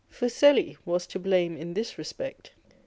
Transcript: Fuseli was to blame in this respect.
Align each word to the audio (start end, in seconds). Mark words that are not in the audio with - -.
Fuseli 0.11 0.77
was 0.83 1.05
to 1.05 1.19
blame 1.19 1.55
in 1.55 1.75
this 1.75 1.99
respect. 1.99 2.53